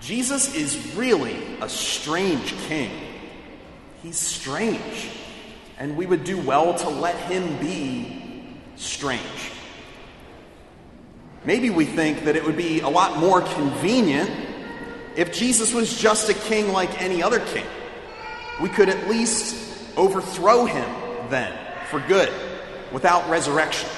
Jesus 0.00 0.54
is 0.54 0.94
really 0.96 1.36
a 1.60 1.68
strange 1.68 2.54
king. 2.68 2.90
He's 4.02 4.18
strange, 4.18 5.10
and 5.78 5.96
we 5.96 6.06
would 6.06 6.24
do 6.24 6.38
well 6.38 6.74
to 6.78 6.88
let 6.88 7.16
him 7.16 7.58
be 7.58 8.56
strange. 8.76 9.52
Maybe 11.44 11.68
we 11.68 11.84
think 11.84 12.24
that 12.24 12.34
it 12.34 12.44
would 12.44 12.56
be 12.56 12.80
a 12.80 12.88
lot 12.88 13.18
more 13.18 13.42
convenient 13.42 14.30
if 15.16 15.32
Jesus 15.32 15.74
was 15.74 15.98
just 15.98 16.30
a 16.30 16.34
king 16.34 16.72
like 16.72 17.02
any 17.02 17.22
other 17.22 17.40
king. 17.40 17.66
We 18.60 18.70
could 18.70 18.88
at 18.88 19.08
least 19.08 19.96
overthrow 19.96 20.64
him 20.64 20.88
then 21.28 21.52
for 21.90 22.00
good 22.00 22.32
without 22.92 23.28
resurrection. 23.28 23.88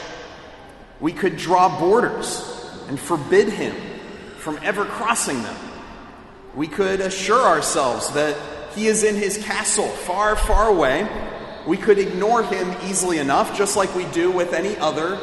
We 1.01 1.13
could 1.13 1.37
draw 1.37 1.79
borders 1.79 2.43
and 2.89 2.99
forbid 2.99 3.49
him 3.49 3.75
from 4.39 4.59
ever 4.63 4.85
crossing 4.85 5.43
them. 5.43 5.57
We 6.55 6.67
could 6.67 7.01
assure 7.01 7.41
ourselves 7.41 8.13
that 8.13 8.37
he 8.75 8.87
is 8.87 9.05
in 9.05 9.17
his 9.17 9.39
castle 9.39 9.89
far, 9.89 10.37
far 10.37 10.69
away. 10.69 11.09
We 11.67 11.77
could 11.77 11.99
ignore 11.99 12.43
him 12.43 12.75
easily 12.85 13.19
enough, 13.19 13.57
just 13.57 13.77
like 13.77 13.95
we 13.95 14.05
do 14.07 14.31
with 14.31 14.53
any 14.53 14.77
other 14.77 15.17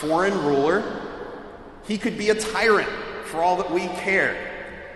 foreign 0.00 0.38
ruler. 0.44 0.82
He 1.86 1.98
could 1.98 2.18
be 2.18 2.30
a 2.30 2.34
tyrant 2.34 2.88
for 3.26 3.42
all 3.42 3.56
that 3.56 3.70
we 3.70 3.86
care, 3.86 4.36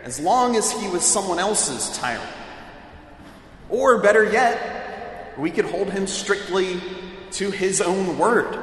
as 0.02 0.19
long 0.19 0.56
as 0.56 0.73
he 0.73 0.88
was 0.88 1.05
someone 1.05 1.38
else's 1.38 1.97
tyrant. 1.98 2.30
Or 3.69 3.98
better 3.98 4.25
yet, 4.25 5.34
we 5.39 5.50
could 5.50 5.66
hold 5.66 5.91
him 5.91 6.06
strictly 6.06 6.80
to 7.33 7.50
his 7.50 7.80
own 7.80 8.19
word. 8.19 8.59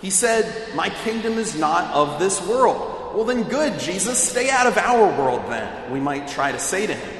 He 0.00 0.10
said, 0.10 0.74
My 0.74 0.90
kingdom 0.90 1.34
is 1.34 1.58
not 1.58 1.92
of 1.94 2.18
this 2.18 2.46
world. 2.46 2.97
Well, 3.14 3.24
then, 3.24 3.44
good, 3.44 3.78
Jesus, 3.80 4.18
stay 4.18 4.50
out 4.50 4.66
of 4.66 4.76
our 4.76 5.18
world 5.18 5.42
then, 5.48 5.90
we 5.92 6.00
might 6.00 6.28
try 6.28 6.52
to 6.52 6.58
say 6.58 6.86
to 6.86 6.94
him. 6.94 7.14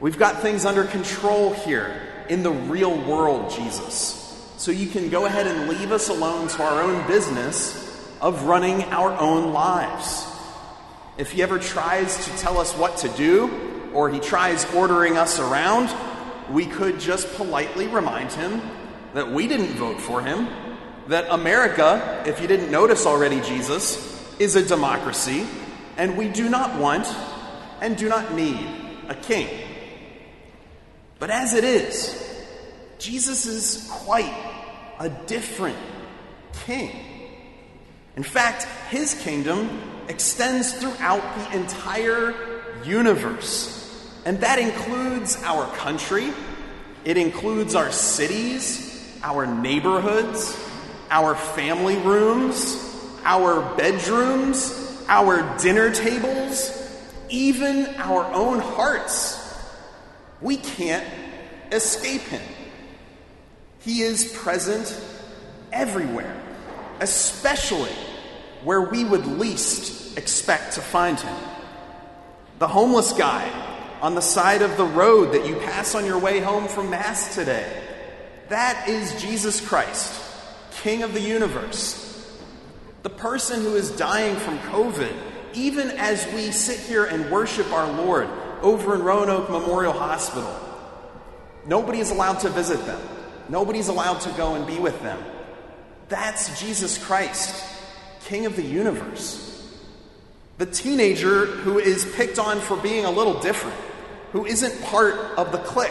We've 0.00 0.18
got 0.18 0.42
things 0.42 0.64
under 0.64 0.84
control 0.84 1.52
here 1.54 2.00
in 2.28 2.42
the 2.42 2.50
real 2.50 2.96
world, 3.06 3.50
Jesus. 3.50 4.18
So 4.56 4.70
you 4.70 4.86
can 4.86 5.10
go 5.10 5.26
ahead 5.26 5.46
and 5.46 5.68
leave 5.68 5.92
us 5.92 6.08
alone 6.08 6.48
to 6.48 6.62
our 6.62 6.82
own 6.82 7.06
business 7.06 7.78
of 8.20 8.44
running 8.44 8.84
our 8.84 9.10
own 9.18 9.52
lives. 9.52 10.26
If 11.18 11.32
he 11.32 11.42
ever 11.42 11.58
tries 11.58 12.24
to 12.24 12.30
tell 12.38 12.58
us 12.58 12.76
what 12.76 12.98
to 12.98 13.08
do, 13.10 13.90
or 13.92 14.10
he 14.10 14.20
tries 14.20 14.64
ordering 14.74 15.16
us 15.16 15.38
around, 15.38 15.94
we 16.50 16.66
could 16.66 16.98
just 16.98 17.32
politely 17.34 17.86
remind 17.86 18.32
him 18.32 18.62
that 19.14 19.30
we 19.30 19.46
didn't 19.46 19.74
vote 19.76 20.00
for 20.00 20.22
him, 20.22 20.48
that 21.08 21.26
America, 21.30 22.22
if 22.26 22.40
you 22.40 22.46
didn't 22.46 22.70
notice 22.70 23.06
already, 23.06 23.40
Jesus, 23.40 24.11
is 24.38 24.56
a 24.56 24.64
democracy, 24.64 25.46
and 25.96 26.16
we 26.16 26.28
do 26.28 26.48
not 26.48 26.78
want 26.78 27.06
and 27.80 27.96
do 27.96 28.08
not 28.08 28.34
need 28.34 28.58
a 29.08 29.14
king. 29.14 29.48
But 31.18 31.30
as 31.30 31.54
it 31.54 31.64
is, 31.64 32.18
Jesus 32.98 33.46
is 33.46 33.88
quite 33.90 34.34
a 34.98 35.08
different 35.08 35.78
king. 36.64 36.90
In 38.16 38.22
fact, 38.22 38.64
his 38.90 39.14
kingdom 39.22 39.80
extends 40.08 40.72
throughout 40.72 41.22
the 41.36 41.58
entire 41.58 42.34
universe. 42.84 43.78
And 44.24 44.40
that 44.40 44.58
includes 44.58 45.40
our 45.42 45.66
country, 45.76 46.32
it 47.04 47.16
includes 47.16 47.74
our 47.74 47.90
cities, 47.90 49.18
our 49.22 49.46
neighborhoods, 49.46 50.56
our 51.10 51.34
family 51.34 51.96
rooms, 51.96 52.91
our 53.24 53.76
bedrooms, 53.76 55.04
our 55.08 55.58
dinner 55.58 55.92
tables, 55.92 56.78
even 57.28 57.86
our 57.96 58.24
own 58.32 58.60
hearts. 58.60 59.38
We 60.40 60.56
can't 60.56 61.06
escape 61.70 62.22
him. 62.22 62.42
He 63.80 64.02
is 64.02 64.32
present 64.32 65.00
everywhere, 65.72 66.40
especially 67.00 67.92
where 68.64 68.82
we 68.82 69.04
would 69.04 69.26
least 69.26 70.16
expect 70.18 70.74
to 70.74 70.80
find 70.80 71.18
him. 71.18 71.36
The 72.58 72.68
homeless 72.68 73.12
guy 73.12 73.50
on 74.00 74.14
the 74.14 74.20
side 74.20 74.62
of 74.62 74.76
the 74.76 74.84
road 74.84 75.32
that 75.32 75.46
you 75.46 75.56
pass 75.56 75.94
on 75.94 76.04
your 76.04 76.18
way 76.18 76.40
home 76.40 76.68
from 76.68 76.90
Mass 76.90 77.34
today. 77.34 77.82
That 78.48 78.88
is 78.88 79.20
Jesus 79.22 79.60
Christ, 79.60 80.20
King 80.82 81.02
of 81.02 81.14
the 81.14 81.20
universe. 81.20 82.01
The 83.02 83.10
person 83.10 83.62
who 83.62 83.74
is 83.74 83.90
dying 83.90 84.36
from 84.36 84.58
COVID, 84.60 85.12
even 85.54 85.90
as 85.90 86.24
we 86.32 86.52
sit 86.52 86.78
here 86.78 87.04
and 87.04 87.30
worship 87.30 87.70
our 87.72 87.90
Lord 87.92 88.28
over 88.62 88.94
in 88.94 89.02
Roanoke 89.02 89.50
Memorial 89.50 89.92
Hospital, 89.92 90.54
nobody 91.66 91.98
is 91.98 92.10
allowed 92.10 92.40
to 92.40 92.48
visit 92.48 92.84
them. 92.86 93.00
Nobody's 93.48 93.88
allowed 93.88 94.20
to 94.20 94.30
go 94.30 94.54
and 94.54 94.66
be 94.66 94.78
with 94.78 95.02
them. 95.02 95.20
That's 96.08 96.60
Jesus 96.60 96.96
Christ, 96.96 97.64
King 98.26 98.46
of 98.46 98.54
the 98.54 98.62
universe. 98.62 99.48
The 100.58 100.66
teenager 100.66 101.46
who 101.46 101.80
is 101.80 102.04
picked 102.14 102.38
on 102.38 102.60
for 102.60 102.76
being 102.76 103.04
a 103.04 103.10
little 103.10 103.40
different, 103.40 103.76
who 104.30 104.46
isn't 104.46 104.80
part 104.84 105.14
of 105.36 105.50
the 105.50 105.58
clique, 105.58 105.90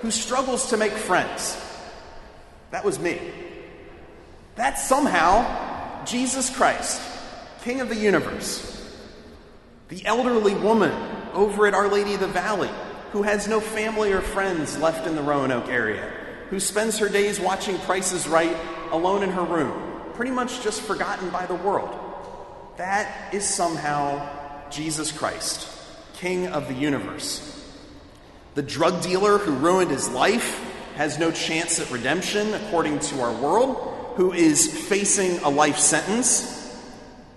who 0.00 0.10
struggles 0.10 0.70
to 0.70 0.78
make 0.78 0.92
friends. 0.92 1.62
That 2.70 2.82
was 2.82 2.98
me. 2.98 3.20
That 4.54 4.78
somehow 4.78 5.65
Jesus 6.06 6.54
Christ, 6.54 7.02
King 7.62 7.80
of 7.80 7.88
the 7.88 7.96
universe. 7.96 8.72
The 9.88 10.06
elderly 10.06 10.54
woman 10.54 10.92
over 11.32 11.66
at 11.66 11.74
Our 11.74 11.88
Lady 11.88 12.14
of 12.14 12.20
the 12.20 12.28
Valley, 12.28 12.70
who 13.10 13.22
has 13.22 13.48
no 13.48 13.58
family 13.58 14.12
or 14.12 14.20
friends 14.20 14.78
left 14.78 15.08
in 15.08 15.16
the 15.16 15.22
Roanoke 15.22 15.68
area, 15.68 16.08
who 16.48 16.60
spends 16.60 16.98
her 16.98 17.08
days 17.08 17.40
watching 17.40 17.76
Prices 17.78 18.28
Right 18.28 18.56
alone 18.92 19.24
in 19.24 19.30
her 19.30 19.42
room, 19.42 20.12
pretty 20.14 20.30
much 20.30 20.62
just 20.62 20.80
forgotten 20.80 21.28
by 21.30 21.44
the 21.46 21.56
world. 21.56 21.98
That 22.76 23.34
is 23.34 23.44
somehow 23.44 24.70
Jesus 24.70 25.10
Christ, 25.10 25.68
King 26.14 26.46
of 26.46 26.68
the 26.68 26.74
universe. 26.74 27.52
The 28.54 28.62
drug 28.62 29.02
dealer 29.02 29.38
who 29.38 29.52
ruined 29.54 29.90
his 29.90 30.08
life 30.08 30.62
has 30.94 31.18
no 31.18 31.32
chance 31.32 31.80
at 31.80 31.90
redemption, 31.90 32.54
according 32.54 33.00
to 33.00 33.20
our 33.22 33.32
world, 33.32 33.95
who 34.16 34.32
is 34.32 34.88
facing 34.88 35.38
a 35.38 35.48
life 35.48 35.78
sentence. 35.78 36.52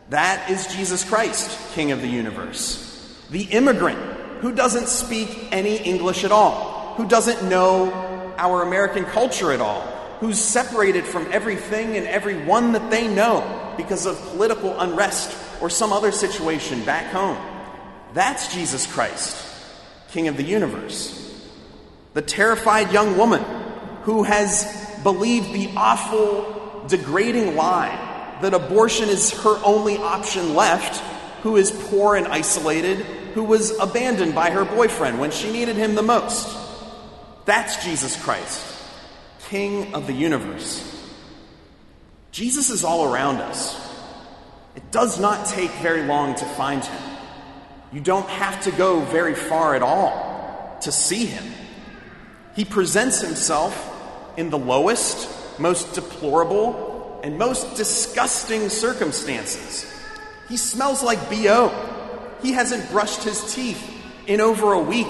That 0.09 0.49
is 0.49 0.67
Jesus 0.67 1.03
Christ, 1.03 1.75
King 1.75 1.91
of 1.91 2.01
the 2.01 2.07
universe. 2.07 2.85
The 3.29 3.43
immigrant 3.43 3.99
who 4.39 4.53
doesn't 4.55 4.87
speak 4.87 5.49
any 5.51 5.77
English 5.77 6.23
at 6.23 6.31
all, 6.31 6.95
who 6.95 7.07
doesn't 7.07 7.47
know 7.47 7.91
our 8.37 8.63
American 8.63 9.05
culture 9.05 9.51
at 9.51 9.61
all, 9.61 9.81
who's 10.19 10.39
separated 10.39 11.05
from 11.05 11.27
everything 11.31 11.97
and 11.97 12.07
everyone 12.07 12.71
that 12.71 12.89
they 12.89 13.07
know 13.07 13.73
because 13.77 14.05
of 14.05 14.17
political 14.31 14.77
unrest 14.79 15.37
or 15.61 15.69
some 15.69 15.93
other 15.93 16.11
situation 16.11 16.83
back 16.85 17.11
home. 17.11 17.37
That's 18.13 18.53
Jesus 18.53 18.87
Christ, 18.87 19.37
King 20.11 20.27
of 20.27 20.37
the 20.37 20.43
universe. 20.43 21.15
The 22.13 22.21
terrified 22.21 22.91
young 22.91 23.17
woman 23.17 23.43
who 24.03 24.23
has 24.23 24.89
believed 25.03 25.53
the 25.53 25.69
awful, 25.75 26.68
degrading 26.89 27.55
lie 27.55 28.37
that 28.41 28.53
abortion 28.53 29.09
is 29.09 29.31
her 29.43 29.59
only 29.63 29.97
option 29.97 30.55
left, 30.55 30.97
who 31.43 31.57
is 31.57 31.71
poor 31.89 32.15
and 32.15 32.27
isolated, 32.27 32.97
who 33.33 33.43
was 33.43 33.77
abandoned 33.79 34.35
by 34.35 34.49
her 34.49 34.65
boyfriend 34.65 35.19
when 35.19 35.31
she 35.31 35.51
needed 35.51 35.75
him 35.75 35.95
the 35.95 36.01
most. 36.01 36.57
That's 37.45 37.83
Jesus 37.83 38.21
Christ, 38.21 38.65
King 39.49 39.93
of 39.93 40.07
the 40.07 40.13
universe. 40.13 40.85
Jesus 42.31 42.69
is 42.69 42.83
all 42.83 43.11
around 43.11 43.37
us. 43.37 43.87
It 44.75 44.91
does 44.91 45.19
not 45.19 45.47
take 45.47 45.71
very 45.81 46.03
long 46.03 46.35
to 46.35 46.45
find 46.45 46.83
him. 46.83 47.01
You 47.91 48.01
don't 48.01 48.29
have 48.29 48.61
to 48.63 48.71
go 48.71 49.01
very 49.01 49.33
far 49.33 49.75
at 49.75 49.81
all 49.81 50.77
to 50.81 50.91
see 50.91 51.25
him. 51.25 51.43
He 52.55 52.65
presents 52.65 53.21
himself 53.21 53.73
in 54.37 54.49
the 54.49 54.57
lowest, 54.57 55.27
most 55.59 55.93
deplorable, 55.93 57.21
and 57.23 57.37
most 57.37 57.75
disgusting 57.75 58.69
circumstances. 58.69 59.85
He 60.47 60.57
smells 60.57 61.03
like 61.03 61.29
BO. 61.29 61.71
He 62.41 62.53
hasn't 62.53 62.89
brushed 62.91 63.23
his 63.23 63.53
teeth 63.53 63.85
in 64.25 64.41
over 64.41 64.73
a 64.73 64.81
week. 64.81 65.07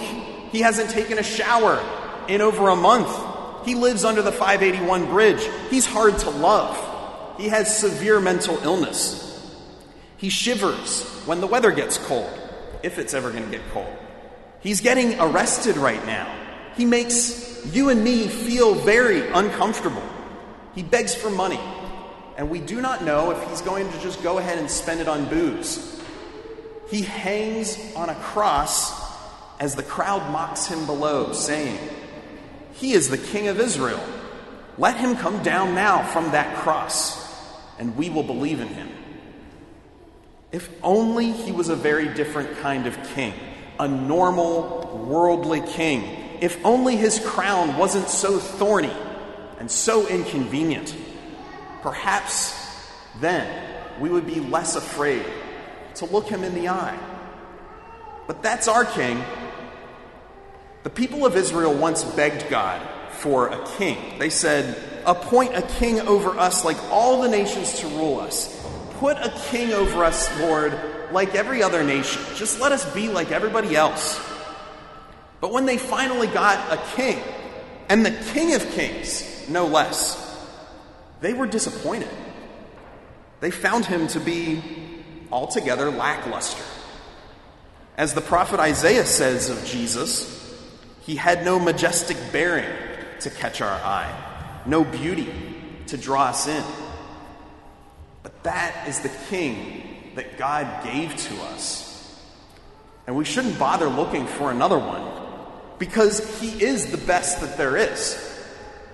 He 0.51 0.61
hasn't 0.61 0.89
taken 0.89 1.19
a 1.19 1.23
shower 1.23 1.83
in 2.27 2.41
over 2.41 2.69
a 2.69 2.75
month. 2.75 3.65
He 3.65 3.75
lives 3.75 4.03
under 4.03 4.21
the 4.21 4.31
581 4.31 5.05
bridge. 5.05 5.47
He's 5.69 5.85
hard 5.85 6.17
to 6.19 6.29
love. 6.29 7.37
He 7.39 7.49
has 7.49 7.77
severe 7.77 8.19
mental 8.19 8.57
illness. 8.63 9.25
He 10.17 10.29
shivers 10.29 11.03
when 11.25 11.39
the 11.39 11.47
weather 11.47 11.71
gets 11.71 11.97
cold, 11.97 12.29
if 12.83 12.97
it's 12.97 13.13
ever 13.13 13.31
going 13.31 13.45
to 13.45 13.51
get 13.51 13.61
cold. 13.71 13.95
He's 14.61 14.81
getting 14.81 15.19
arrested 15.19 15.77
right 15.77 16.05
now. 16.05 16.35
He 16.75 16.85
makes 16.85 17.65
you 17.73 17.89
and 17.89 18.03
me 18.03 18.27
feel 18.27 18.73
very 18.73 19.27
uncomfortable. 19.29 20.03
He 20.79 20.83
begs 20.83 21.13
for 21.13 21.29
money, 21.29 21.59
and 22.37 22.49
we 22.49 22.61
do 22.61 22.79
not 22.79 23.03
know 23.03 23.31
if 23.31 23.49
he's 23.49 23.59
going 23.59 23.91
to 23.91 23.99
just 23.99 24.23
go 24.23 24.37
ahead 24.37 24.59
and 24.59 24.71
spend 24.71 25.01
it 25.01 25.09
on 25.09 25.25
booze. 25.25 26.01
He 26.89 27.01
hangs 27.01 27.93
on 27.97 28.07
a 28.07 28.15
cross 28.15 28.97
as 29.59 29.75
the 29.75 29.83
crowd 29.83 30.31
mocks 30.31 30.67
him 30.67 30.85
below, 30.85 31.33
saying, 31.33 31.77
He 32.75 32.93
is 32.93 33.09
the 33.09 33.17
King 33.17 33.49
of 33.49 33.59
Israel. 33.59 34.01
Let 34.77 34.95
him 34.95 35.17
come 35.17 35.43
down 35.43 35.75
now 35.75 36.01
from 36.01 36.31
that 36.31 36.55
cross, 36.59 37.29
and 37.77 37.97
we 37.97 38.09
will 38.09 38.23
believe 38.23 38.61
in 38.61 38.69
him. 38.69 38.89
If 40.53 40.69
only 40.81 41.33
he 41.33 41.51
was 41.51 41.67
a 41.67 41.75
very 41.75 42.07
different 42.13 42.57
kind 42.59 42.87
of 42.87 42.97
king, 43.15 43.33
a 43.77 43.87
normal, 43.89 45.05
worldly 45.09 45.59
king. 45.59 46.37
If 46.39 46.57
only 46.65 46.95
his 46.95 47.19
crown 47.19 47.75
wasn't 47.75 48.07
so 48.07 48.39
thorny 48.39 48.95
and 49.59 49.69
so 49.69 50.07
inconvenient. 50.07 50.95
Perhaps 51.81 52.55
then 53.19 53.47
we 53.99 54.09
would 54.09 54.25
be 54.25 54.39
less 54.39 54.75
afraid 54.75 55.25
to 55.95 56.05
look 56.05 56.27
him 56.27 56.43
in 56.43 56.53
the 56.55 56.69
eye. 56.69 56.97
But 58.27 58.41
that's 58.41 58.67
our 58.67 58.85
king. 58.85 59.23
The 60.83 60.89
people 60.89 61.25
of 61.25 61.35
Israel 61.35 61.73
once 61.73 62.03
begged 62.03 62.49
God 62.49 62.81
for 63.11 63.47
a 63.47 63.67
king. 63.77 64.17
They 64.17 64.29
said, 64.29 64.77
Appoint 65.05 65.55
a 65.55 65.61
king 65.61 65.99
over 66.01 66.29
us 66.31 66.63
like 66.63 66.77
all 66.91 67.21
the 67.21 67.29
nations 67.29 67.79
to 67.79 67.87
rule 67.87 68.19
us. 68.19 68.55
Put 68.99 69.17
a 69.17 69.33
king 69.49 69.73
over 69.73 70.03
us, 70.03 70.29
Lord, 70.39 70.77
like 71.11 71.35
every 71.35 71.63
other 71.63 71.83
nation. 71.83 72.21
Just 72.35 72.59
let 72.59 72.71
us 72.71 72.91
be 72.93 73.09
like 73.09 73.31
everybody 73.31 73.75
else. 73.75 74.19
But 75.41 75.51
when 75.51 75.65
they 75.65 75.77
finally 75.77 76.27
got 76.27 76.71
a 76.71 76.81
king, 76.95 77.19
and 77.87 78.05
the 78.05 78.11
king 78.33 78.53
of 78.53 78.61
kings, 78.71 79.38
no 79.49 79.65
less, 79.65 80.25
they 81.21 81.33
were 81.33 81.47
disappointed. 81.47 82.09
They 83.39 83.51
found 83.51 83.85
him 83.85 84.07
to 84.09 84.19
be 84.19 84.61
altogether 85.31 85.91
lackluster. 85.91 86.63
As 87.97 88.13
the 88.13 88.21
prophet 88.21 88.59
Isaiah 88.59 89.05
says 89.05 89.49
of 89.49 89.65
Jesus, 89.65 90.35
he 91.01 91.15
had 91.15 91.43
no 91.43 91.59
majestic 91.59 92.17
bearing 92.31 92.69
to 93.21 93.29
catch 93.29 93.61
our 93.61 93.69
eye, 93.69 94.61
no 94.65 94.83
beauty 94.83 95.33
to 95.87 95.97
draw 95.97 96.25
us 96.25 96.47
in. 96.47 96.63
But 98.23 98.43
that 98.43 98.87
is 98.87 98.99
the 98.99 99.11
king 99.29 100.13
that 100.15 100.37
God 100.37 100.83
gave 100.83 101.15
to 101.15 101.41
us. 101.43 101.89
And 103.07 103.15
we 103.15 103.25
shouldn't 103.25 103.57
bother 103.57 103.87
looking 103.87 104.27
for 104.27 104.51
another 104.51 104.77
one 104.77 105.03
because 105.79 106.39
he 106.39 106.63
is 106.63 106.91
the 106.91 106.97
best 106.97 107.41
that 107.41 107.57
there 107.57 107.75
is. 107.75 108.28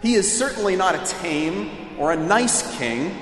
He 0.02 0.16
is 0.16 0.32
certainly 0.32 0.76
not 0.76 0.96
a 0.96 1.06
tame 1.20 1.98
or 1.98 2.12
a 2.12 2.16
nice 2.16 2.78
king. 2.78 3.16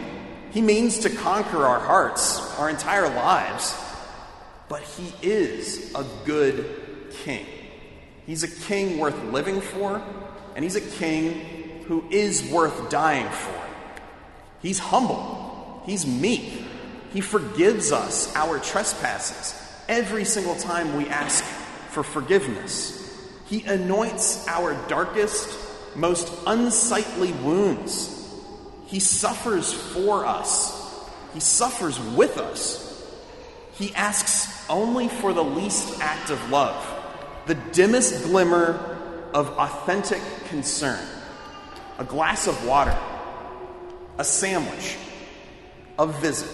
He 0.51 0.61
means 0.61 0.99
to 0.99 1.09
conquer 1.09 1.65
our 1.65 1.79
hearts, 1.79 2.57
our 2.57 2.69
entire 2.69 3.07
lives. 3.07 3.77
But 4.69 4.81
he 4.81 5.13
is 5.21 5.93
a 5.93 6.05
good 6.25 7.09
king. 7.23 7.45
He's 8.25 8.43
a 8.43 8.47
king 8.47 8.97
worth 8.97 9.21
living 9.25 9.61
for, 9.61 10.01
and 10.55 10.63
he's 10.63 10.75
a 10.75 10.81
king 10.81 11.83
who 11.85 12.05
is 12.09 12.49
worth 12.49 12.89
dying 12.89 13.29
for. 13.29 13.61
He's 14.61 14.79
humble, 14.79 15.83
he's 15.85 16.07
meek, 16.07 16.63
he 17.13 17.21
forgives 17.21 17.91
us 17.91 18.35
our 18.35 18.59
trespasses 18.59 19.53
every 19.87 20.25
single 20.25 20.55
time 20.55 20.95
we 20.95 21.07
ask 21.07 21.43
for 21.43 22.01
forgiveness. 22.01 22.99
He 23.45 23.63
anoints 23.63 24.47
our 24.47 24.73
darkest, 24.87 25.47
most 25.95 26.33
unsightly 26.47 27.31
wounds. 27.31 28.09
He 28.87 28.99
suffers 28.99 29.73
for 29.73 30.25
us, 30.25 31.09
He 31.33 31.39
suffers 31.39 31.99
with 31.99 32.37
us. 32.37 32.81
He 33.73 33.93
asks 33.95 34.69
only 34.69 35.07
for 35.07 35.33
the 35.33 35.43
least 35.43 35.99
act 35.99 36.29
of 36.29 36.49
love, 36.51 36.85
the 37.47 37.55
dimmest 37.55 38.23
glimmer 38.25 38.93
of 39.33 39.49
authentic 39.57 40.21
concern 40.49 40.99
a 41.99 42.03
glass 42.03 42.47
of 42.47 42.65
water, 42.65 42.97
a 44.17 44.23
sandwich, 44.23 44.97
a 45.99 46.07
visit, 46.07 46.49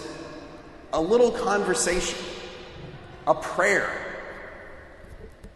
a 0.92 1.00
little 1.00 1.30
conversation, 1.30 2.18
a 3.26 3.34
prayer. 3.34 3.90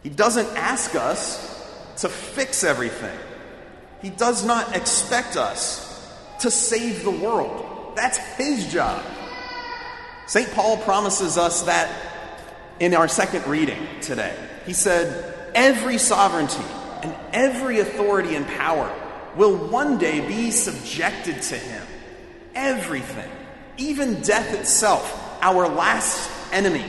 He 0.03 0.09
doesn't 0.09 0.49
ask 0.57 0.95
us 0.95 1.71
to 1.99 2.09
fix 2.09 2.65
everything. 2.65 3.17
He 4.05 4.11
does 4.11 4.45
not 4.45 4.77
expect 4.77 5.39
us 5.39 5.81
to 6.41 6.51
save 6.51 7.05
the 7.05 7.11
world. 7.11 7.95
That's 7.97 8.19
his 8.37 8.71
job. 8.71 9.03
St. 10.27 10.53
Paul 10.53 10.77
promises 10.77 11.39
us 11.39 11.63
that 11.63 11.91
in 12.81 12.93
our 12.93 13.09
second 13.09 13.47
reading 13.47 13.79
today. 14.03 14.37
He 14.67 14.75
said, 14.75 15.53
Every 15.55 15.97
sovereignty 15.97 16.63
and 17.03 17.17
every 17.33 17.81
authority 17.81 18.35
and 18.35 18.47
power 18.47 18.95
will 19.37 19.57
one 19.57 19.97
day 19.97 20.21
be 20.21 20.51
subjected 20.51 21.41
to 21.41 21.57
him. 21.57 21.87
Everything, 22.55 23.31
even 23.79 24.21
death 24.21 24.53
itself, 24.53 25.39
our 25.41 25.67
last 25.67 26.31
enemy, 26.53 26.85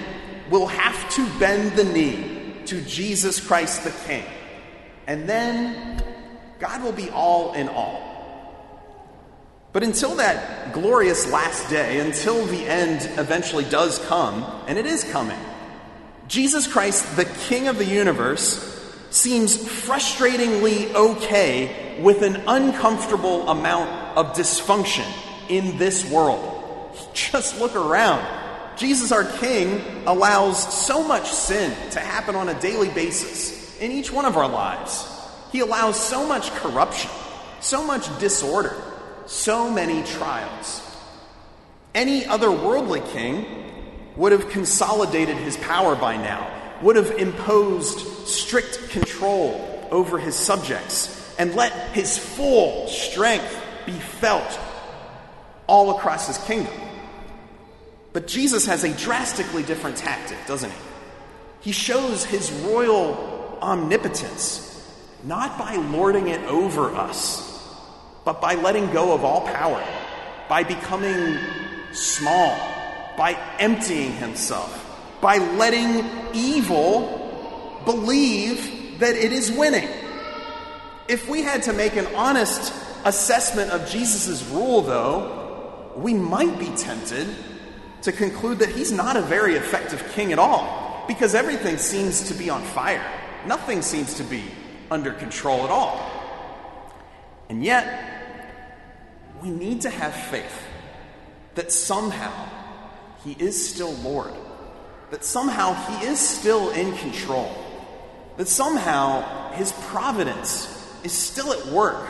will 0.49 0.67
have 0.67 1.09
to 1.11 1.25
bend 1.39 1.77
the 1.77 1.85
knee 1.85 2.55
to 2.65 2.81
Jesus 2.81 3.39
Christ 3.39 3.85
the 3.85 3.91
King. 4.05 4.25
And 5.07 5.29
then 5.29 6.03
God 6.59 6.83
will 6.83 6.91
be 6.91 7.09
all 7.09 7.53
in 7.53 7.67
all. 7.69 8.15
But 9.73 9.83
until 9.83 10.15
that 10.15 10.71
glorious 10.71 11.29
last 11.29 11.69
day, 11.69 11.99
until 11.99 12.45
the 12.45 12.65
end 12.65 13.09
eventually 13.19 13.65
does 13.65 13.99
come, 14.07 14.45
and 14.67 14.77
it 14.77 14.85
is 14.85 15.03
coming, 15.03 15.39
Jesus 16.27 16.65
Christ, 16.65 17.17
the 17.17 17.25
King 17.25 17.67
of 17.67 17.77
the 17.77 17.85
universe, 17.85 18.71
seems 19.09 19.57
frustratingly 19.57 20.93
okay 20.93 22.01
with 22.01 22.21
an 22.21 22.43
uncomfortable 22.47 23.49
amount 23.49 24.17
of 24.17 24.33
dysfunction 24.33 25.05
in 25.49 25.77
this 25.77 26.09
world. 26.09 26.97
Just 27.13 27.59
look 27.59 27.75
around. 27.75 28.25
Jesus, 28.77 29.11
our 29.11 29.23
King, 29.39 29.81
allows 30.05 30.85
so 30.85 31.05
much 31.05 31.29
sin 31.29 31.73
to 31.91 31.99
happen 31.99 32.35
on 32.35 32.49
a 32.49 32.59
daily 32.59 32.89
basis 32.89 33.77
in 33.79 33.91
each 33.91 34.11
one 34.11 34.25
of 34.25 34.37
our 34.37 34.47
lives. 34.49 35.14
He 35.55 35.61
allows 35.61 35.97
so 35.97 36.27
much 36.27 36.51
corruption, 36.51 37.09
so 37.61 37.81
much 37.81 38.19
disorder, 38.19 38.75
so 39.25 39.71
many 39.71 40.03
trials. 40.03 40.81
Any 41.93 42.25
other 42.25 42.51
worldly 42.51 42.99
king 43.13 43.45
would 44.17 44.33
have 44.33 44.49
consolidated 44.49 45.37
his 45.37 45.55
power 45.55 45.95
by 45.95 46.17
now 46.17 46.51
would 46.81 46.97
have 46.97 47.09
imposed 47.11 48.27
strict 48.27 48.89
control 48.89 49.87
over 49.91 50.19
his 50.19 50.35
subjects 50.35 51.33
and 51.39 51.55
let 51.55 51.71
his 51.93 52.17
full 52.17 52.89
strength 52.89 53.57
be 53.85 53.93
felt 53.93 54.59
all 55.67 55.95
across 55.97 56.27
his 56.27 56.37
kingdom. 56.39 56.73
But 58.11 58.27
Jesus 58.27 58.65
has 58.65 58.83
a 58.83 58.93
drastically 58.93 59.63
different 59.63 59.95
tactic, 59.95 60.37
doesn't 60.47 60.71
he? 60.71 60.77
He 61.61 61.71
shows 61.71 62.25
his 62.25 62.51
royal 62.51 63.57
omnipotence 63.61 64.64
not 65.25 65.57
by 65.57 65.75
lording 65.75 66.27
it 66.27 66.41
over 66.41 66.95
us, 66.95 67.51
but 68.23 68.41
by 68.41 68.55
letting 68.55 68.91
go 68.91 69.13
of 69.13 69.23
all 69.23 69.41
power, 69.41 69.83
by 70.47 70.63
becoming 70.63 71.37
small, 71.91 72.57
by 73.17 73.37
emptying 73.59 74.11
himself 74.13 74.85
by 75.25 75.37
letting 75.37 76.05
evil 76.35 77.81
believe 77.83 78.99
that 78.99 79.15
it 79.15 79.31
is 79.31 79.51
winning. 79.51 79.89
If 81.07 81.27
we 81.27 81.41
had 81.41 81.63
to 81.63 81.73
make 81.73 81.95
an 81.95 82.05
honest 82.13 82.71
assessment 83.05 83.71
of 83.71 83.89
Jesus' 83.89 84.43
rule, 84.49 84.83
though, 84.83 85.91
we 85.95 86.13
might 86.13 86.59
be 86.59 86.67
tempted 86.75 87.27
to 88.03 88.11
conclude 88.11 88.59
that 88.59 88.69
he's 88.69 88.91
not 88.91 89.17
a 89.17 89.21
very 89.23 89.55
effective 89.55 90.03
king 90.13 90.31
at 90.31 90.37
all, 90.37 91.05
because 91.07 91.33
everything 91.33 91.77
seems 91.77 92.27
to 92.27 92.35
be 92.35 92.51
on 92.51 92.61
fire. 92.61 93.03
Nothing 93.47 93.81
seems 93.81 94.13
to 94.15 94.23
be 94.23 94.43
under 94.91 95.11
control 95.11 95.63
at 95.65 95.69
all. 95.69 96.11
And 97.49 97.63
yet, 97.63 97.85
we 99.41 99.49
need 99.49 99.81
to 99.81 99.89
have 99.89 100.13
faith 100.15 100.67
that 101.55 101.71
somehow 101.71 102.49
he 103.23 103.33
is 103.33 103.69
still 103.69 103.93
Lord 103.93 104.33
that 105.11 105.23
somehow 105.23 105.73
He 105.73 106.07
is 106.07 106.19
still 106.19 106.71
in 106.71 106.95
control, 106.97 107.49
that 108.37 108.47
somehow 108.47 109.51
His 109.53 109.71
providence 109.71 110.67
is 111.03 111.13
still 111.13 111.53
at 111.53 111.65
work, 111.67 112.07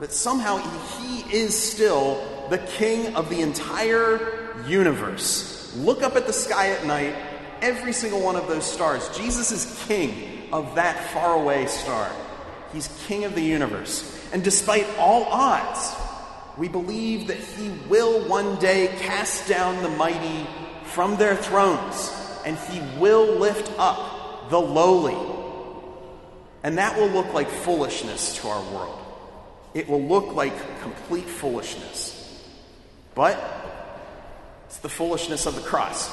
that 0.00 0.12
somehow 0.12 0.56
He 0.98 1.20
is 1.32 1.56
still 1.56 2.46
the 2.50 2.58
King 2.58 3.14
of 3.14 3.28
the 3.30 3.40
entire 3.40 4.62
universe. 4.66 5.72
Look 5.76 6.02
up 6.02 6.16
at 6.16 6.26
the 6.26 6.32
sky 6.32 6.70
at 6.70 6.84
night, 6.84 7.14
every 7.62 7.92
single 7.92 8.20
one 8.20 8.36
of 8.36 8.48
those 8.48 8.64
stars. 8.64 9.08
Jesus 9.16 9.52
is 9.52 9.84
King 9.86 10.39
of 10.52 10.74
that 10.74 11.10
faraway 11.10 11.66
star. 11.66 12.10
He's 12.72 12.88
King 13.06 13.24
of 13.24 13.34
the 13.34 13.42
universe. 13.42 14.18
And 14.32 14.44
despite 14.44 14.86
all 14.98 15.24
odds, 15.24 15.96
we 16.56 16.68
believe 16.68 17.28
that 17.28 17.38
He 17.38 17.70
will 17.88 18.28
one 18.28 18.58
day 18.60 18.88
cast 19.00 19.48
down 19.48 19.82
the 19.82 19.88
mighty 19.88 20.46
from 20.84 21.16
their 21.16 21.36
thrones 21.36 22.12
and 22.44 22.56
he 22.58 22.80
will 22.98 23.36
lift 23.36 23.70
up 23.78 24.50
the 24.50 24.60
lowly. 24.60 25.16
And 26.62 26.78
that 26.78 26.96
will 26.98 27.08
look 27.08 27.32
like 27.32 27.48
foolishness 27.48 28.36
to 28.38 28.48
our 28.48 28.62
world. 28.72 28.98
It 29.72 29.88
will 29.88 30.02
look 30.02 30.34
like 30.34 30.52
complete 30.82 31.26
foolishness. 31.26 32.16
But 33.14 33.38
it's 34.66 34.78
the 34.78 34.88
foolishness 34.88 35.46
of 35.46 35.54
the 35.54 35.62
cross. 35.62 36.10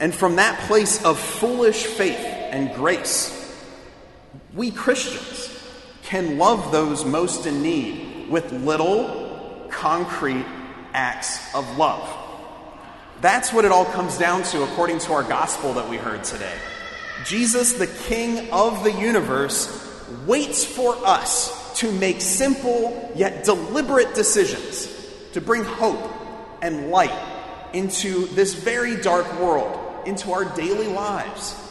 And 0.00 0.14
from 0.14 0.36
that 0.36 0.58
place 0.60 1.04
of 1.04 1.18
foolish 1.18 1.84
faith 1.84 2.41
and 2.52 2.72
grace, 2.74 3.38
we 4.54 4.70
Christians 4.70 5.58
can 6.04 6.38
love 6.38 6.70
those 6.70 7.04
most 7.04 7.46
in 7.46 7.62
need 7.62 8.28
with 8.28 8.52
little, 8.52 9.66
concrete 9.70 10.44
acts 10.92 11.54
of 11.54 11.78
love. 11.78 12.06
That's 13.22 13.52
what 13.52 13.64
it 13.64 13.72
all 13.72 13.86
comes 13.86 14.18
down 14.18 14.42
to 14.44 14.62
according 14.64 14.98
to 15.00 15.14
our 15.14 15.22
gospel 15.22 15.72
that 15.74 15.88
we 15.88 15.96
heard 15.96 16.24
today. 16.24 16.54
Jesus, 17.24 17.72
the 17.72 17.86
King 17.86 18.50
of 18.52 18.84
the 18.84 18.92
universe, 18.92 19.88
waits 20.26 20.64
for 20.64 20.94
us 21.06 21.78
to 21.78 21.90
make 21.90 22.20
simple 22.20 23.10
yet 23.14 23.44
deliberate 23.44 24.14
decisions 24.14 24.88
to 25.32 25.40
bring 25.40 25.64
hope 25.64 26.12
and 26.60 26.90
light 26.90 27.16
into 27.72 28.26
this 28.26 28.52
very 28.52 29.00
dark 29.00 29.40
world, 29.40 30.06
into 30.06 30.32
our 30.32 30.44
daily 30.44 30.88
lives. 30.88 31.61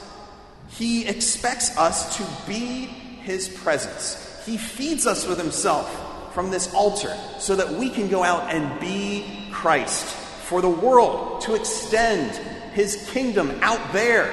He 0.71 1.05
expects 1.07 1.77
us 1.77 2.17
to 2.17 2.25
be 2.47 2.85
His 2.85 3.49
presence. 3.49 4.41
He 4.45 4.57
feeds 4.57 5.05
us 5.05 5.27
with 5.27 5.37
Himself 5.37 6.33
from 6.33 6.49
this 6.49 6.73
altar 6.73 7.15
so 7.39 7.55
that 7.55 7.69
we 7.71 7.89
can 7.89 8.07
go 8.07 8.23
out 8.23 8.53
and 8.53 8.79
be 8.79 9.49
Christ 9.51 10.05
for 10.05 10.61
the 10.61 10.69
world, 10.69 11.41
to 11.41 11.55
extend 11.55 12.31
His 12.73 13.09
kingdom 13.11 13.51
out 13.61 13.93
there. 13.93 14.29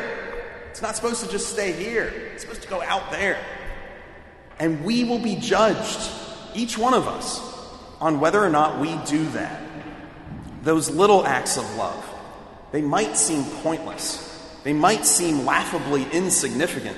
It's 0.70 0.82
not 0.82 0.96
supposed 0.96 1.24
to 1.24 1.30
just 1.30 1.50
stay 1.52 1.72
here, 1.72 2.12
it's 2.32 2.42
supposed 2.42 2.62
to 2.62 2.68
go 2.68 2.82
out 2.82 3.10
there. 3.10 3.38
And 4.58 4.84
we 4.84 5.04
will 5.04 5.20
be 5.20 5.36
judged, 5.36 6.10
each 6.54 6.76
one 6.76 6.94
of 6.94 7.06
us, 7.06 7.40
on 8.00 8.20
whether 8.20 8.42
or 8.42 8.48
not 8.48 8.80
we 8.80 8.96
do 9.06 9.24
that. 9.30 9.62
Those 10.62 10.90
little 10.90 11.24
acts 11.24 11.56
of 11.56 11.76
love, 11.76 12.04
they 12.72 12.82
might 12.82 13.16
seem 13.16 13.44
pointless. 13.62 14.27
They 14.64 14.72
might 14.72 15.06
seem 15.06 15.44
laughably 15.44 16.06
insignificant, 16.10 16.96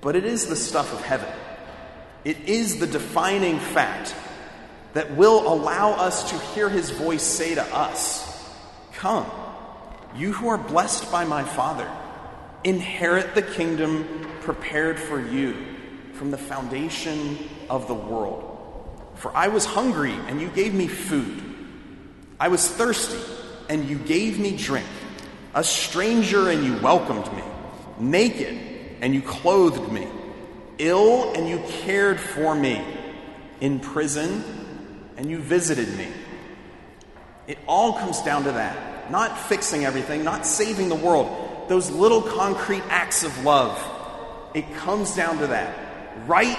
but 0.00 0.16
it 0.16 0.24
is 0.24 0.46
the 0.46 0.56
stuff 0.56 0.92
of 0.92 1.02
heaven. 1.02 1.28
It 2.24 2.40
is 2.48 2.78
the 2.78 2.86
defining 2.86 3.58
fact 3.58 4.14
that 4.94 5.16
will 5.16 5.52
allow 5.52 5.92
us 5.92 6.30
to 6.30 6.38
hear 6.38 6.68
his 6.68 6.90
voice 6.90 7.22
say 7.22 7.54
to 7.54 7.62
us, 7.74 8.26
Come, 8.94 9.30
you 10.16 10.32
who 10.32 10.48
are 10.48 10.58
blessed 10.58 11.12
by 11.12 11.24
my 11.24 11.44
Father, 11.44 11.88
inherit 12.64 13.34
the 13.34 13.42
kingdom 13.42 14.26
prepared 14.40 14.98
for 14.98 15.20
you 15.20 15.54
from 16.14 16.30
the 16.32 16.38
foundation 16.38 17.38
of 17.70 17.86
the 17.86 17.94
world. 17.94 18.44
For 19.14 19.34
I 19.36 19.48
was 19.48 19.64
hungry, 19.64 20.14
and 20.26 20.40
you 20.40 20.48
gave 20.48 20.74
me 20.74 20.88
food. 20.88 21.42
I 22.40 22.48
was 22.48 22.68
thirsty, 22.68 23.20
and 23.68 23.88
you 23.88 23.98
gave 23.98 24.38
me 24.38 24.56
drink 24.56 24.86
a 25.58 25.64
stranger 25.64 26.50
and 26.50 26.64
you 26.64 26.78
welcomed 26.78 27.26
me, 27.32 27.42
naked 27.98 28.56
and 29.00 29.12
you 29.12 29.20
clothed 29.20 29.90
me, 29.92 30.06
ill 30.78 31.34
and 31.34 31.48
you 31.48 31.58
cared 31.82 32.20
for 32.20 32.54
me, 32.54 32.80
in 33.60 33.80
prison 33.80 34.44
and 35.16 35.28
you 35.28 35.38
visited 35.38 35.92
me. 35.98 36.06
It 37.48 37.58
all 37.66 37.94
comes 37.94 38.22
down 38.22 38.44
to 38.44 38.52
that. 38.52 39.10
Not 39.10 39.36
fixing 39.36 39.84
everything, 39.84 40.22
not 40.22 40.46
saving 40.46 40.90
the 40.90 40.94
world, 40.94 41.68
those 41.68 41.90
little 41.90 42.22
concrete 42.22 42.84
acts 42.88 43.24
of 43.24 43.44
love. 43.44 43.84
It 44.54 44.72
comes 44.76 45.16
down 45.16 45.38
to 45.38 45.48
that. 45.48 45.74
Right 46.28 46.56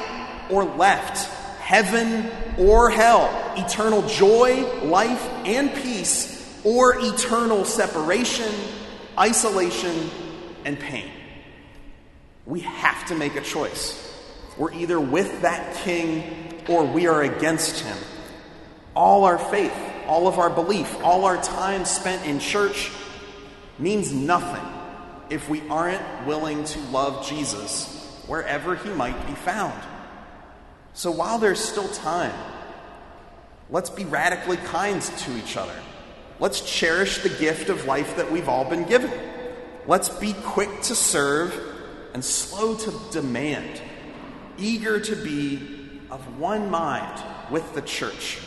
or 0.49 0.65
left, 0.65 1.25
heaven 1.61 2.29
or 2.57 2.89
hell, 2.89 3.53
eternal 3.55 4.05
joy, 4.09 4.81
life, 4.83 5.25
and 5.45 5.73
peace, 5.73 6.35
or 6.65 6.99
eternal 6.99 7.63
separation 7.63 8.51
isolation, 9.19 10.09
and 10.65 10.79
pain. 10.79 11.09
We 12.45 12.61
have 12.61 13.07
to 13.07 13.15
make 13.15 13.35
a 13.35 13.41
choice. 13.41 14.05
We're 14.57 14.73
either 14.73 14.99
with 14.99 15.41
that 15.41 15.75
king 15.77 16.63
or 16.67 16.85
we 16.85 17.07
are 17.07 17.23
against 17.23 17.81
him. 17.81 17.97
All 18.95 19.25
our 19.25 19.37
faith, 19.37 19.73
all 20.07 20.27
of 20.27 20.39
our 20.39 20.49
belief, 20.49 20.95
all 21.03 21.25
our 21.25 21.41
time 21.41 21.85
spent 21.85 22.25
in 22.25 22.39
church 22.39 22.91
means 23.77 24.11
nothing 24.11 24.65
if 25.29 25.49
we 25.49 25.61
aren't 25.69 26.01
willing 26.25 26.63
to 26.63 26.79
love 26.89 27.27
Jesus 27.27 27.95
wherever 28.27 28.75
he 28.75 28.89
might 28.89 29.27
be 29.27 29.33
found. 29.33 29.79
So 30.93 31.11
while 31.11 31.37
there's 31.37 31.59
still 31.59 31.87
time, 31.87 32.33
let's 33.69 33.89
be 33.89 34.05
radically 34.05 34.57
kind 34.57 35.01
to 35.01 35.37
each 35.37 35.55
other. 35.55 35.75
Let's 36.39 36.61
cherish 36.61 37.17
the 37.17 37.29
gift 37.29 37.67
of 37.67 37.85
life 37.85 38.15
that 38.15 38.31
we've 38.31 38.47
all 38.47 38.63
been 38.63 38.85
given. 38.85 39.11
Let's 39.85 40.07
be 40.07 40.33
quick 40.43 40.69
to 40.83 40.95
serve 40.95 41.53
and 42.13 42.23
slow 42.23 42.75
to 42.75 42.93
demand, 43.11 43.81
eager 44.57 45.01
to 45.01 45.15
be 45.17 45.99
of 46.09 46.39
one 46.39 46.71
mind 46.71 47.21
with 47.51 47.73
the 47.75 47.81
church. 47.81 48.39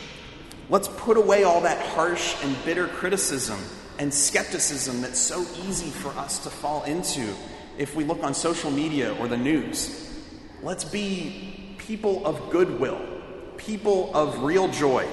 Let's 0.69 0.87
put 0.87 1.17
away 1.17 1.43
all 1.43 1.61
that 1.61 1.79
harsh 1.89 2.35
and 2.43 2.55
bitter 2.65 2.87
criticism 2.87 3.59
and 3.99 4.11
skepticism 4.11 5.01
that's 5.01 5.19
so 5.19 5.45
easy 5.67 5.91
for 5.91 6.09
us 6.17 6.39
to 6.39 6.49
fall 6.49 6.83
into 6.85 7.35
if 7.77 7.95
we 7.95 8.05
look 8.05 8.23
on 8.23 8.33
social 8.33 8.71
media 8.71 9.13
or 9.19 9.27
the 9.27 9.37
news. 9.37 10.19
Let's 10.63 10.83
be 10.83 11.75
people 11.77 12.25
of 12.25 12.49
goodwill, 12.49 13.01
people 13.57 14.09
of 14.15 14.41
real 14.41 14.67
joy 14.69 15.07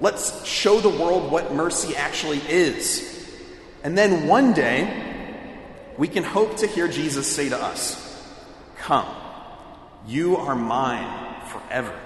Let's 0.00 0.44
show 0.44 0.80
the 0.80 0.88
world 0.88 1.30
what 1.30 1.52
mercy 1.52 1.96
actually 1.96 2.40
is. 2.48 3.14
And 3.82 3.96
then 3.98 4.28
one 4.28 4.52
day, 4.52 5.06
we 5.96 6.06
can 6.06 6.22
hope 6.22 6.58
to 6.58 6.66
hear 6.66 6.86
Jesus 6.88 7.26
say 7.26 7.48
to 7.48 7.56
us, 7.56 8.04
Come, 8.78 9.06
you 10.06 10.36
are 10.36 10.54
mine 10.54 11.44
forever. 11.46 11.98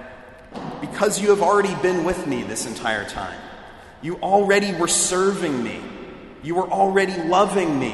Because 0.81 1.21
you 1.21 1.31
have 1.31 1.43
already 1.43 1.75
been 1.77 2.05
with 2.05 2.27
me 2.27 2.43
this 2.43 2.67
entire 2.67 3.09
time. 3.09 3.39
You 4.01 4.17
already 4.17 4.73
were 4.75 4.89
serving 4.89 5.63
me. 5.63 5.81
You 6.43 6.57
were 6.57 6.69
already 6.69 7.17
loving 7.23 7.79
me 7.79 7.93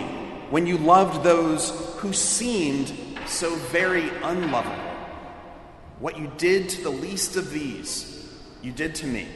when 0.50 0.67
you 0.67 0.78
loved 0.78 1.23
those 1.23 1.71
who 1.99 2.12
seemed 2.12 2.93
so 3.26 3.55
very 3.57 4.09
unlovable. 4.23 4.76
What 5.99 6.19
you 6.19 6.33
did 6.38 6.69
to 6.71 6.83
the 6.83 6.90
least 6.90 7.37
of 7.37 7.50
these, 7.50 8.26
you 8.62 8.73
did 8.73 8.95
to 8.97 9.07
me. 9.07 9.26